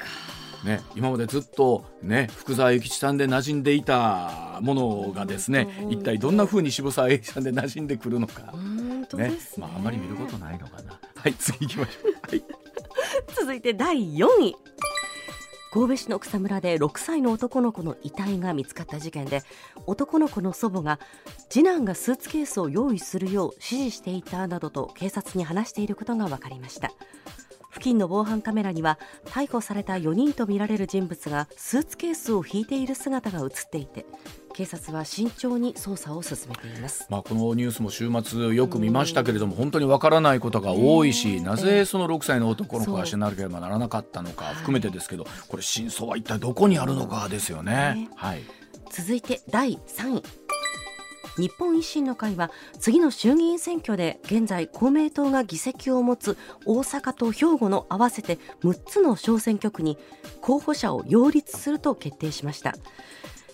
[0.64, 8.53] ね、今までずっと、ね、福沢諭吉さんで馴染んでいたものがですね一体どんなふうに渋沢栄一さんで馴染んでくるのか。
[9.14, 10.99] ね、ね、まああまり見ることないのかな。
[11.16, 12.43] はい次行きましょう、はい、
[13.36, 14.55] 続いて第4位。
[15.72, 19.43] 神戸市の草むらで6歳の男の子の遺体が見つかった事件で
[19.86, 20.99] 男の子の祖母が
[21.47, 26.91] 次男がスーツケースを用意するよう指示していたなどと警察に話していることが分かりました
[27.72, 34.06] 付近の防犯カメラには逮捕された4人とみられる人物がスーツケースを引いている姿が映っていて
[34.54, 48.10] 警察は慎重に捜査を進めています、まあ、このニュースも週末よく見ましたけれども、本当にわからないことが多いし、なぜその6歳の男の子が死ななければならなかったのか含めてですけど、これ真相は一体どこにあるのかですよね。
[48.16, 48.42] はい、
[48.92, 50.24] 続いて第3位
[51.40, 59.98] 日本維新の会は次の衆議院選挙で現在公明党が議席を持つ大阪と兵庫の合わせて6つの小選挙区に
[60.42, 62.76] 候補者を擁立すると決定しました。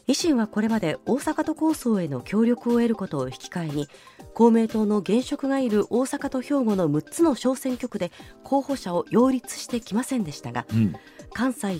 [0.07, 3.87] 維新はこれまで大阪都構想への協力を得ることを引き換えに
[4.35, 8.11] 公明党の現職がいる大阪と兵庫の6つの小選挙区で
[8.43, 10.95] 候補者を擁立してきませんでしたが、うん、
[11.33, 11.79] 関西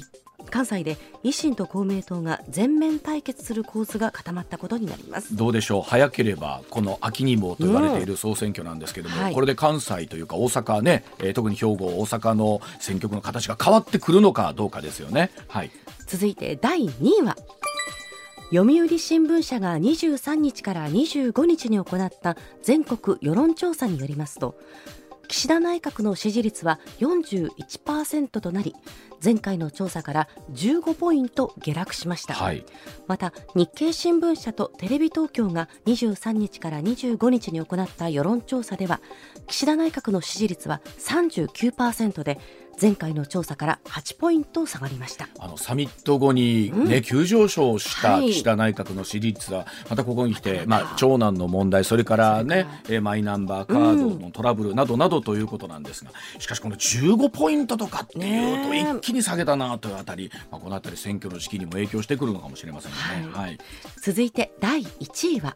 [0.50, 5.36] 関西で維新と公明党が全面対決する構図が固まったことになります。
[5.36, 5.82] どうでしょう？
[5.82, 15.72] 早ければこの秋にもと言われている総選挙なんですけども、うんはい、これで関西というか大阪ね、えー、特に兵庫大阪の選挙区の形が変わってくるのかどうかですよね、はい、
[16.08, 17.36] 続いて第2位は
[18.52, 24.56] 読売新聞社が23日から25日に行った全国世論調査によりますと
[25.28, 28.76] 岸田内閣の支持率は41%となり
[29.24, 32.66] 前回の調査から15ポイント下落しました、はい、
[33.08, 39.02] また日経新聞社とテレビ東京が23日から25日に行った世論調査では
[39.48, 42.40] 岸田内閣の支持率は39%で
[42.82, 45.30] 前回の調査から8ポイント下がりました。
[45.40, 62.98] あのサミット後にね、うん、急上昇した岸田内閣の支持率はまたここに来て、まあ、長男の問題それからねえマイナンバーカードのトラブルなどなどということなんですが、しかしこの15ポイントとかっていうと一気に下げたなというあたり、まあ、このあたり選挙の時期にも影響してくるのかもしれませんね。
[63.32, 63.58] はい、はい、
[64.02, 65.56] 続いて第1位は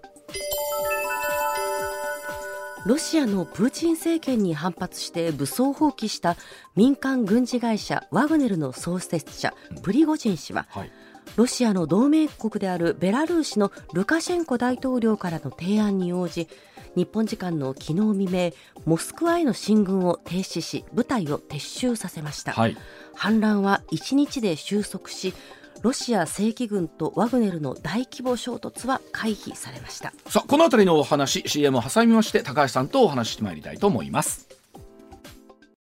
[2.85, 6.37] ロシアのプーチン政権に反発して武装放棄した
[6.75, 9.53] 民間軍事会社ワグネルの創設者
[9.83, 10.91] プリゴジン氏は、はい、
[11.35, 16.47] ロシアの同盟国であるベラルーシのルカシェンコ大統領からの提案に応じ
[16.95, 18.51] 日本時間の昨日未明
[18.85, 22.77] モスクワへの進軍を停止し部隊を撤収させました、はい、
[23.13, 25.33] 反乱は1日で収束し
[25.81, 30.13] ロシア正規軍とワグネルの大規模衝突は回避されました。
[30.27, 34.48] さあこの辺りのお話 CM を挟みまして高橋さんとお話してまいりたいと思います。